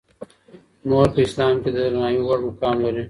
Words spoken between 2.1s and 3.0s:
وړ مقام لري.